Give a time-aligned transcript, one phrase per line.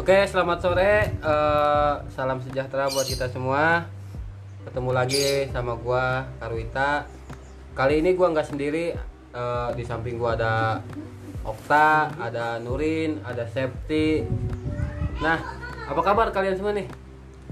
[0.00, 1.12] Oke, selamat sore.
[1.12, 3.84] Eh, salam sejahtera buat kita semua.
[4.64, 7.04] Ketemu lagi sama gua Karwita.
[7.76, 8.96] Kali ini gua nggak sendiri.
[9.36, 10.80] Eh, di samping gua ada
[11.44, 14.24] Okta, ada Nurin, ada Septi.
[15.20, 15.36] Nah,
[15.84, 16.88] apa kabar kalian semua nih?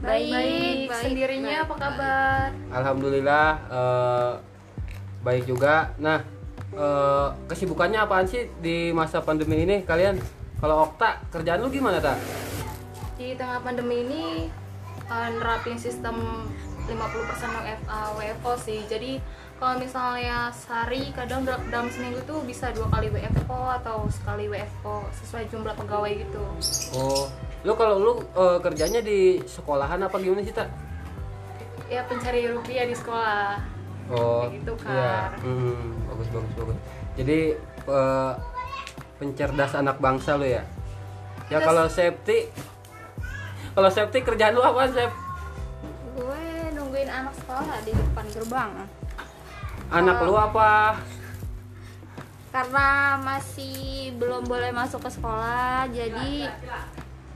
[0.01, 2.49] Baik, Baik, sendirinya apa kabar?
[2.73, 4.33] Alhamdulillah eh,
[5.21, 5.93] baik juga.
[6.01, 6.25] Nah,
[6.73, 10.17] eh, kesibukannya apaan sih di masa pandemi ini kalian?
[10.59, 12.19] Kalau Okta, kerjaan lu gimana tak?
[13.15, 14.23] Di tengah pandemi ini
[15.07, 16.19] uh, nerapin sistem
[16.87, 16.99] 50%
[17.55, 18.83] WFA, WFO sih.
[18.91, 19.23] Jadi
[19.59, 25.07] kalau misalnya sehari kadang dal- dalam seminggu tuh bisa dua kali WFO atau sekali WFO
[25.23, 26.43] sesuai jumlah pegawai gitu.
[26.95, 27.31] Oh,
[27.63, 30.71] lu kalau lu eh, kerjanya di sekolahan apa gimana sih tak?
[31.87, 33.63] Ya pencari rupiah di sekolah.
[34.09, 34.91] Oh, Kayak gitu, Kak.
[34.91, 35.15] iya.
[35.39, 36.77] Hmm, bagus bagus bagus.
[37.15, 37.39] Jadi
[37.87, 38.33] eh,
[39.19, 40.63] pencerdas anak bangsa lu ya.
[41.49, 42.49] Ya kalau safety,
[43.75, 45.13] kalau safety kerjaan lu apa Sep?
[46.19, 48.71] gue nungguin anak sekolah di depan gerbang
[49.89, 50.99] Anak lu apa?
[52.49, 56.49] karena masih belum boleh masuk ke sekolah jadi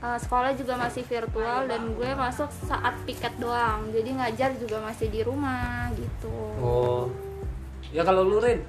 [0.03, 5.13] eh, sekolah juga masih virtual dan gue masuk saat piket doang jadi ngajar juga masih
[5.13, 7.07] di rumah gitu Oh,
[7.93, 8.65] ya kalau lu Rin,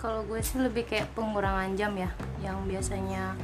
[0.00, 2.08] Kalau gue sih lebih kayak pengurangan jam ya,
[2.40, 3.36] yang biasanya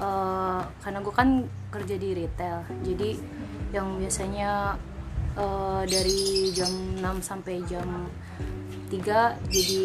[0.00, 3.20] eh, karena gue kan kerja di retail, jadi
[3.76, 4.80] yang biasanya
[5.36, 6.72] eh, dari jam
[7.04, 8.08] 6 sampai jam
[8.88, 9.84] 3 jadi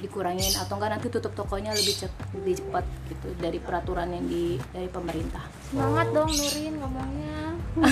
[0.00, 4.56] dikurangin atau enggak nanti tutup tokonya lebih cepat lebih cepat gitu dari peraturan yang di
[4.72, 5.44] dari pemerintah.
[5.68, 7.40] semangat dong Nurin ngomongnya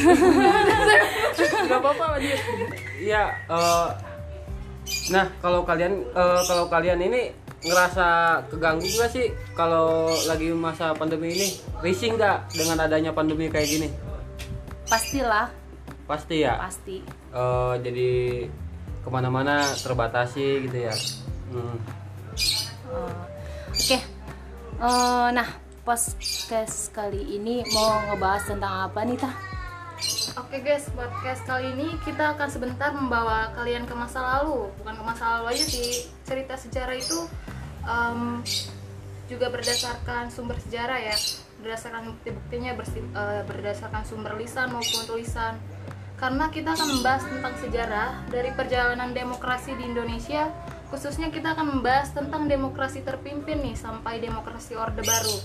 [1.69, 2.37] nggak apa-apa dia.
[2.99, 3.25] Iya.
[3.47, 3.89] eh,
[5.13, 8.07] nah kalau kalian eh, kalau kalian ini ngerasa
[8.47, 11.49] keganggu nggak sih kalau lagi masa pandemi ini
[11.83, 13.89] rising nggak dengan adanya pandemi kayak gini?
[14.89, 15.51] Pastilah,
[16.09, 16.57] Pasti ya.
[16.57, 17.05] pasti.
[17.29, 18.11] Eh, jadi
[19.05, 20.95] ke mana-mana terbatasi gitu ya.
[21.53, 21.77] Hmm.
[22.89, 23.15] Eh,
[23.69, 23.99] Oke,
[24.79, 25.49] Eh, nah
[25.83, 29.35] podcast kali ini mau ngebahas tentang apa nih tah?
[30.39, 34.71] Oke guys, podcast kali ini kita akan sebentar membawa kalian ke masa lalu.
[34.79, 36.07] Bukan ke masa lalu aja sih.
[36.23, 37.27] Cerita sejarah itu
[37.89, 38.45] em,
[39.33, 41.17] juga berdasarkan sumber sejarah ya.
[41.65, 45.57] Berdasarkan bukti-buktinya eh, berdasarkan sumber lisan maupun tulisan.
[46.19, 50.51] Karena kita akan membahas tentang sejarah dari perjalanan demokrasi di Indonesia.
[50.93, 55.37] Khususnya kita akan membahas tentang demokrasi terpimpin nih sampai demokrasi Orde Baru.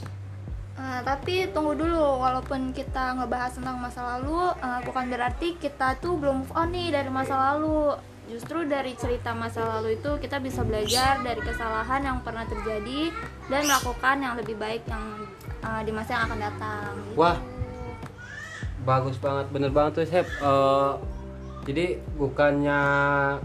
[0.73, 6.17] Eh, tapi tunggu dulu, walaupun kita ngebahas tentang masa lalu, eh, bukan berarti kita tuh
[6.17, 7.93] belum move on nih dari masa lalu.
[8.23, 13.11] Justru dari cerita masa lalu itu kita bisa belajar dari kesalahan yang pernah terjadi
[13.45, 15.03] dan melakukan yang lebih baik yang
[15.61, 16.89] eh, di masa yang akan datang.
[17.03, 17.15] gitu.
[17.19, 17.37] Wah,
[18.83, 20.25] bagus banget, bener banget tuh Sep.
[20.25, 20.91] Eh,
[21.63, 21.85] jadi
[22.15, 22.79] bukannya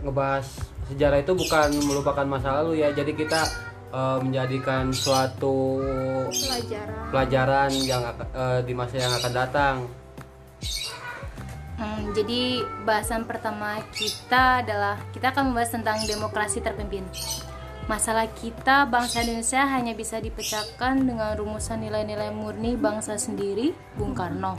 [0.02, 0.46] ngebahas
[0.88, 2.90] sejarah itu bukan melupakan masa lalu ya.
[2.90, 3.40] Jadi kita
[3.90, 5.82] eh, menjadikan suatu
[6.30, 7.10] Pelajaran.
[7.10, 8.02] pelajaran yang
[8.32, 9.76] eh, di masa yang akan datang.
[11.78, 17.06] Hmm, jadi bahasan pertama kita adalah kita akan membahas tentang demokrasi terpimpin.
[17.86, 24.58] Masalah kita bangsa Indonesia hanya bisa dipecahkan dengan rumusan nilai-nilai murni bangsa sendiri, Bung Karno.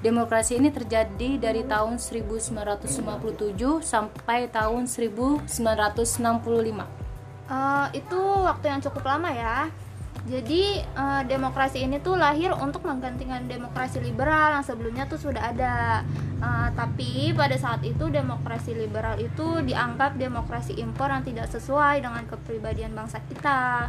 [0.00, 6.88] Demokrasi ini terjadi dari tahun 1957 sampai tahun 1965.
[7.46, 9.70] Eh, itu waktu yang cukup lama ya.
[10.26, 16.02] Jadi eh, demokrasi ini tuh lahir untuk menggantikan demokrasi liberal yang sebelumnya tuh sudah ada.
[16.42, 22.26] Eh, tapi pada saat itu demokrasi liberal itu dianggap demokrasi impor yang tidak sesuai dengan
[22.26, 23.86] kepribadian bangsa kita.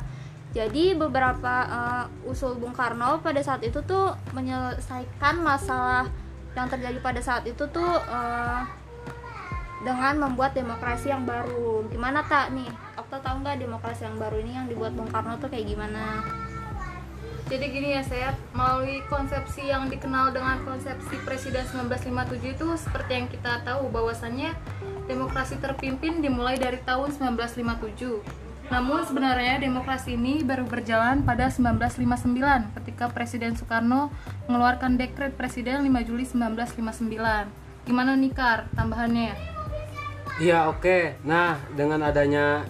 [0.53, 6.05] Jadi beberapa eh, usul Bung Karno pada saat itu tuh menyelesaikan masalah
[6.53, 8.61] yang terjadi pada saat itu tuh eh,
[9.85, 11.85] dengan membuat demokrasi yang baru.
[11.91, 12.69] Gimana tak nih?
[12.97, 16.25] Okta tahu nggak demokrasi yang baru ini yang dibuat Bung Karno tuh kayak gimana?
[17.47, 23.27] Jadi gini ya saya melalui konsepsi yang dikenal dengan konsepsi Presiden 1957 itu seperti yang
[23.31, 24.51] kita tahu bahwasannya
[25.07, 28.19] demokrasi terpimpin dimulai dari tahun 1957.
[28.67, 34.11] Namun sebenarnya demokrasi ini baru berjalan pada 1959 ketika Presiden Soekarno
[34.51, 37.87] mengeluarkan dekret Presiden 5 Juli 1959.
[37.87, 39.56] Gimana nih Kar tambahannya?
[40.37, 41.17] Iya oke.
[41.25, 42.61] Nah dengan adanya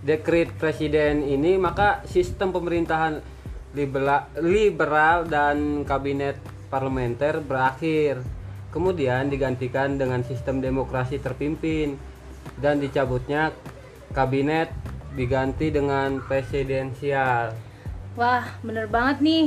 [0.00, 3.20] dekret presiden ini maka sistem pemerintahan
[3.76, 6.40] liberal, liberal dan kabinet
[6.72, 8.24] parlementer berakhir.
[8.72, 12.00] Kemudian digantikan dengan sistem demokrasi terpimpin
[12.56, 13.52] dan dicabutnya
[14.16, 14.72] kabinet
[15.12, 17.52] diganti dengan presidensial.
[18.16, 19.46] Wah, bener banget nih.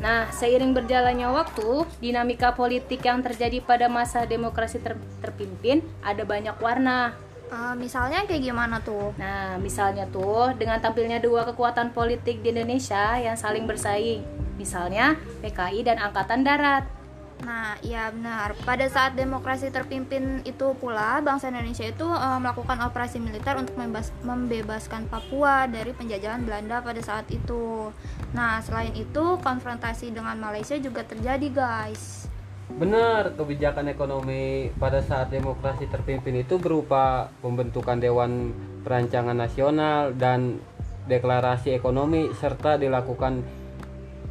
[0.00, 6.56] Nah, seiring berjalannya waktu, dinamika politik yang terjadi pada masa demokrasi ter- terpimpin ada banyak
[6.56, 7.12] warna.
[7.50, 9.10] Eh, misalnya kayak gimana tuh?
[9.18, 14.22] Nah, misalnya tuh dengan tampilnya dua kekuatan politik di Indonesia yang saling bersaing.
[14.54, 16.99] Misalnya PKI dan Angkatan Darat.
[17.40, 18.52] Nah, iya benar.
[18.68, 24.12] Pada saat demokrasi terpimpin itu pula, bangsa Indonesia itu eh, melakukan operasi militer untuk membebas-
[24.20, 27.88] membebaskan Papua dari penjajahan Belanda pada saat itu.
[28.36, 32.28] Nah, selain itu, konfrontasi dengan Malaysia juga terjadi, guys.
[32.70, 38.54] Benar, kebijakan ekonomi pada saat demokrasi terpimpin itu berupa pembentukan Dewan
[38.86, 40.62] Perancangan Nasional dan
[41.10, 43.42] deklarasi ekonomi serta dilakukan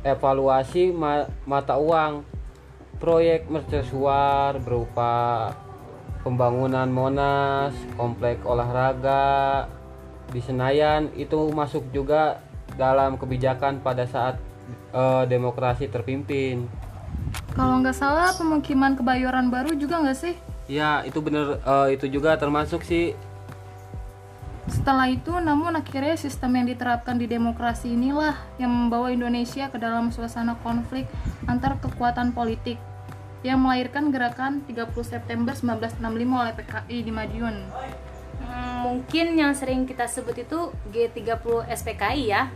[0.07, 2.38] evaluasi ma- mata uang.
[2.99, 5.55] Proyek mercusuar berupa
[6.19, 9.65] pembangunan Monas, komplek olahraga
[10.29, 12.43] di Senayan itu masuk juga
[12.75, 14.35] dalam kebijakan pada saat
[14.91, 16.67] eh, demokrasi terpimpin.
[17.55, 20.35] Kalau nggak salah pemukiman Kebayoran Baru juga nggak sih?
[20.67, 23.15] Ya, itu bener eh, itu juga termasuk sih.
[24.69, 30.13] Setelah itu, namun akhirnya sistem yang diterapkan di demokrasi inilah yang membawa Indonesia ke dalam
[30.13, 31.09] suasana konflik
[31.49, 32.77] antar kekuatan politik
[33.41, 36.03] yang melahirkan gerakan 30 September 1965
[36.43, 37.55] oleh PKI di Madiun.
[38.39, 42.51] Hmm, mungkin yang sering kita sebut itu G30 SPKI ya.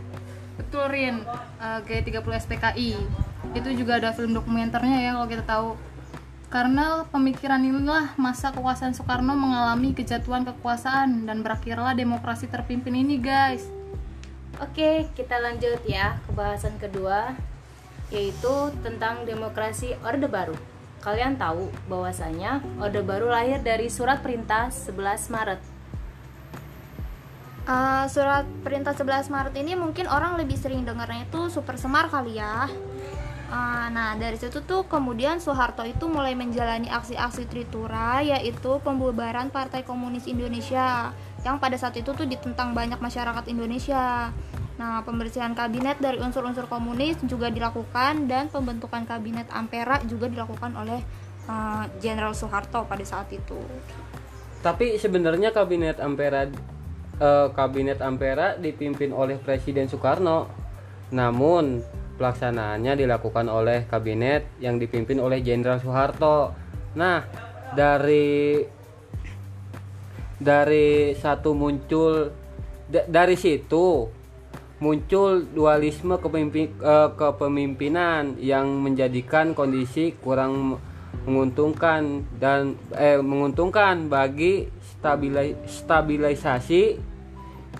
[0.60, 1.24] Betul Rin,
[1.60, 2.90] eh, G30 SPKI.
[3.56, 5.70] Itu juga ada film dokumenternya ya kalau kita tahu.
[6.52, 13.66] Karena pemikiran inilah masa kekuasaan Soekarno mengalami kejatuhan kekuasaan dan berakhirlah demokrasi terpimpin ini guys.
[14.62, 17.34] Oke, kita lanjut ya ke bahasan kedua
[18.14, 20.54] yaitu tentang demokrasi Orde Baru.
[21.04, 25.60] Kalian tahu bahwasanya Orde Baru lahir dari surat perintah 11 Maret.
[27.64, 32.40] Eh, surat perintah 11 Maret ini mungkin orang lebih sering dengarnya itu Super Semar kali
[32.40, 32.72] ya.
[33.52, 39.84] Eh, nah, dari situ tuh kemudian Soeharto itu mulai menjalani aksi-aksi Tritura yaitu pembubaran Partai
[39.84, 41.12] Komunis Indonesia
[41.44, 44.32] yang pada saat itu tuh ditentang banyak masyarakat Indonesia.
[44.74, 50.98] Nah, pembersihan kabinet dari unsur-unsur komunis juga dilakukan dan pembentukan kabinet Ampera juga dilakukan oleh
[51.46, 53.58] eh, Jenderal Soeharto pada saat itu.
[54.66, 60.50] Tapi sebenarnya kabinet Ampera eh, kabinet Ampera dipimpin oleh Presiden Soekarno.
[61.14, 61.78] Namun
[62.18, 66.50] pelaksanaannya dilakukan oleh kabinet yang dipimpin oleh Jenderal Soeharto.
[66.98, 67.22] Nah,
[67.78, 68.58] dari
[70.34, 72.26] dari satu muncul
[72.90, 74.10] da- dari situ
[74.84, 80.76] muncul dualisme eh, kepemimpinan yang menjadikan kondisi kurang
[81.24, 87.00] menguntungkan dan eh, menguntungkan bagi stabili- stabilisasi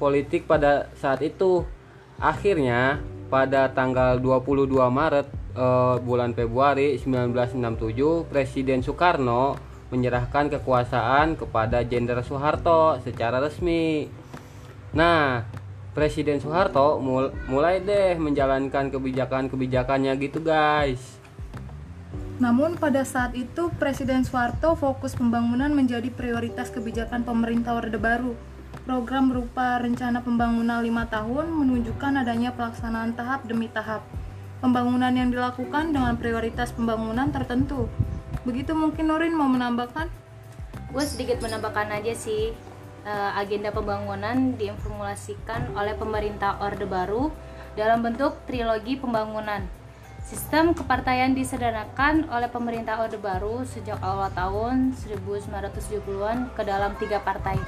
[0.01, 1.69] politik pada saat itu.
[2.17, 9.61] Akhirnya pada tanggal 22 Maret eh, bulan Februari 1967 Presiden Soekarno
[9.93, 14.09] menyerahkan kekuasaan kepada Jenderal Soeharto secara resmi.
[14.97, 15.45] Nah,
[15.95, 21.23] Presiden Soeharto mul- mulai deh menjalankan kebijakan-kebijakannya gitu, guys.
[22.43, 28.35] Namun pada saat itu Presiden Soeharto fokus pembangunan menjadi prioritas kebijakan pemerintah Orde Baru.
[28.83, 34.03] Program berupa rencana pembangunan lima tahun menunjukkan adanya pelaksanaan tahap demi tahap.
[34.59, 37.87] Pembangunan yang dilakukan dengan prioritas pembangunan tertentu.
[38.43, 40.11] Begitu mungkin Nurin mau menambahkan?
[40.91, 42.51] Gue sedikit menambahkan aja sih
[43.05, 47.31] eh, agenda pembangunan diinformulasikan oleh pemerintah Orde Baru
[47.79, 49.65] dalam bentuk trilogi pembangunan.
[50.25, 57.61] Sistem kepartaian disederhanakan oleh pemerintah Orde Baru sejak awal tahun 1970-an ke dalam tiga partai.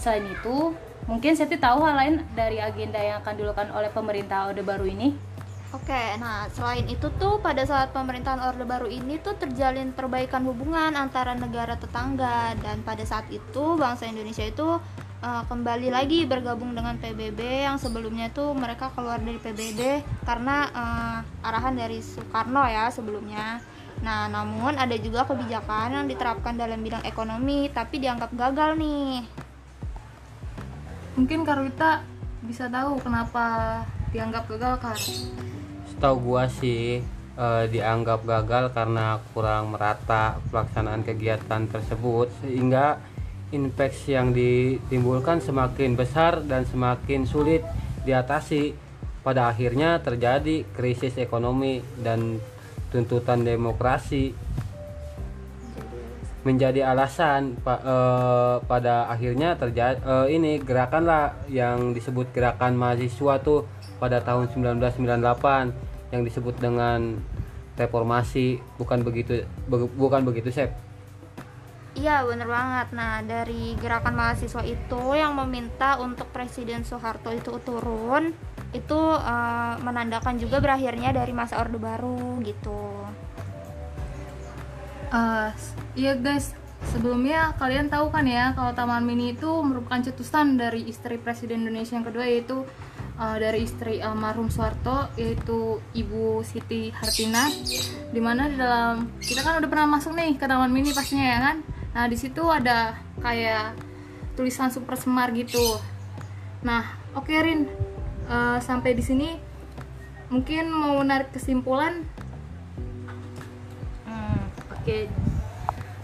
[0.00, 0.72] Selain itu,
[1.04, 5.27] mungkin Seti tahu hal lain dari agenda yang akan dilakukan oleh pemerintah Orde Baru ini?
[5.68, 10.96] Oke, nah selain itu tuh pada saat pemerintahan Orde Baru ini tuh terjalin perbaikan hubungan
[10.96, 14.80] antara negara tetangga dan pada saat itu bangsa Indonesia itu
[15.20, 21.18] eh, kembali lagi bergabung dengan PBB yang sebelumnya itu mereka keluar dari PBB karena eh,
[21.44, 23.60] arahan dari Soekarno ya sebelumnya.
[24.00, 29.20] Nah, namun ada juga kebijakan yang diterapkan dalam bidang ekonomi tapi dianggap gagal nih.
[31.20, 32.00] Mungkin Karwita
[32.40, 33.84] bisa tahu kenapa
[34.16, 35.00] dianggap gagal Kar?
[35.98, 37.02] Setahu gua sih
[37.34, 43.02] eh, dianggap gagal karena kurang merata pelaksanaan kegiatan tersebut sehingga
[43.50, 47.66] infeksi yang ditimbulkan semakin besar dan semakin sulit
[48.06, 48.78] diatasi.
[49.26, 52.38] Pada akhirnya terjadi krisis ekonomi dan
[52.94, 54.30] tuntutan demokrasi
[56.46, 63.66] menjadi alasan eh, pada akhirnya terjadi ini gerakan lah yang disebut gerakan mahasiswa tuh
[63.98, 67.20] pada tahun 1998 yang disebut dengan
[67.78, 70.72] reformasi bukan begitu be- bukan begitu Sep
[71.98, 72.94] Iya bener banget.
[72.94, 78.30] Nah dari gerakan mahasiswa itu yang meminta untuk Presiden Soeharto itu turun
[78.70, 83.02] itu eh, menandakan juga berakhirnya dari masa Orde Baru gitu.
[85.10, 85.48] Eh,
[85.98, 86.54] iya guys,
[86.94, 91.98] sebelumnya kalian tahu kan ya kalau Taman Mini itu merupakan cetusan dari istri Presiden Indonesia
[91.98, 92.62] yang kedua yaitu
[93.18, 97.50] eh, dari istri almarhum Soeharto yaitu Ibu Siti Hartina.
[98.14, 101.38] Di mana di dalam kita kan udah pernah masuk nih ke Taman Mini pastinya ya
[101.42, 101.56] kan.
[101.92, 103.74] Nah di situ ada kayak
[104.38, 105.82] tulisan Super Semar gitu.
[106.62, 107.66] Nah oke Rin,
[108.28, 109.40] Eh, sampai di sini
[110.28, 112.04] mungkin mau menarik kesimpulan
[114.04, 115.08] Hmm, Oke,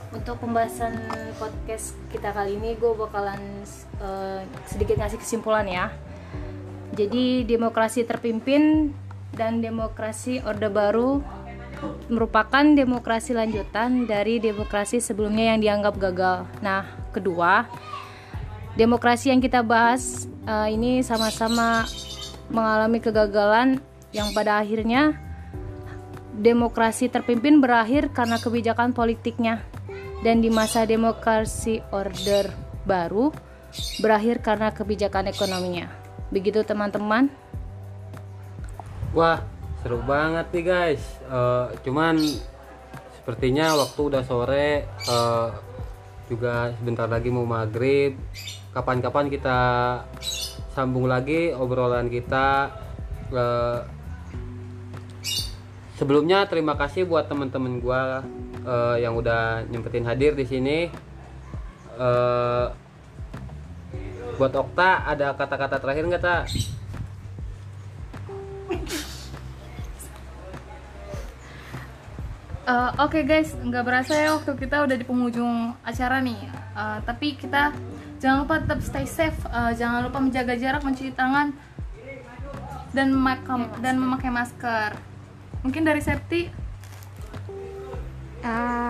[0.08, 0.96] untuk pembahasan
[1.36, 3.40] podcast kita kali ini gue bakalan
[4.00, 5.92] eh, sedikit ngasih kesimpulan ya.
[6.94, 8.94] Jadi demokrasi terpimpin
[9.34, 11.18] dan demokrasi Orde Baru
[12.06, 16.46] merupakan demokrasi lanjutan dari demokrasi sebelumnya yang dianggap gagal.
[16.62, 17.66] Nah, kedua,
[18.78, 21.82] demokrasi yang kita bahas eh, ini sama-sama
[22.46, 23.82] mengalami kegagalan
[24.14, 25.18] yang pada akhirnya
[26.34, 29.62] demokrasi terpimpin berakhir karena kebijakan politiknya
[30.22, 32.50] dan di masa demokrasi order
[32.86, 33.34] baru
[33.98, 36.03] berakhir karena kebijakan ekonominya.
[36.34, 37.30] Begitu teman-teman.
[39.14, 39.38] Wah,
[39.78, 41.02] seru banget nih guys.
[41.30, 42.18] Eh, cuman
[43.14, 45.48] sepertinya waktu udah sore eh,
[46.26, 48.18] juga sebentar lagi mau maghrib.
[48.74, 49.58] Kapan-kapan kita
[50.74, 52.74] sambung lagi obrolan kita.
[53.30, 53.80] Eh,
[55.94, 58.26] sebelumnya terima kasih buat teman-teman gua
[58.66, 60.90] eh, yang udah nyempetin hadir di sini.
[61.94, 62.66] Eh,
[64.34, 66.42] buat Okta ada kata-kata terakhir nggak tak?
[72.64, 76.40] Eh, Oke guys, nggak berasa ya waktu kita udah di penghujung acara nih.
[76.52, 77.76] Eh, tapi kita
[78.18, 81.52] jangan lupa tetap stay safe, eh, jangan lupa menjaga jarak, mencuci tangan,
[82.96, 84.96] dan memakai dan memakai masker.
[85.60, 86.64] Mungkin dari safety,
[88.44, 88.83] Eh,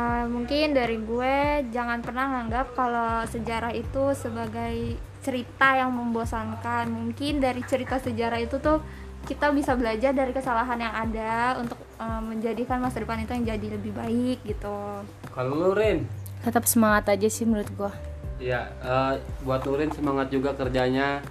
[0.44, 1.36] mungkin dari gue
[1.72, 6.84] jangan pernah nganggap kalau sejarah itu sebagai cerita yang membosankan.
[6.84, 8.84] Mungkin dari cerita sejarah itu tuh
[9.24, 13.66] kita bisa belajar dari kesalahan yang ada untuk eh, menjadikan masa depan itu yang jadi
[13.80, 15.00] lebih baik gitu.
[15.32, 16.04] Kalau lu Rin?
[16.44, 17.96] Tetap semangat aja sih menurut gua.
[18.36, 21.24] Ya, eh, buat Nurin semangat juga kerjanya.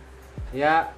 [0.50, 0.90] Ya,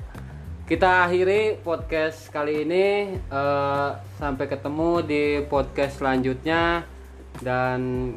[0.71, 3.19] kita akhiri podcast kali ini.
[3.19, 3.89] Eh,
[4.23, 6.94] sampai ketemu di podcast selanjutnya.
[7.41, 8.11] Dan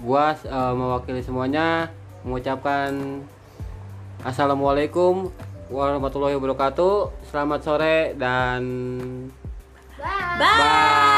[0.00, 1.92] gua eh, mewakili semuanya
[2.24, 3.22] mengucapkan
[4.24, 5.32] assalamualaikum
[5.72, 7.28] warahmatullahi wabarakatuh.
[7.30, 8.62] Selamat sore dan
[10.00, 10.40] Bye.
[10.40, 11.09] bye.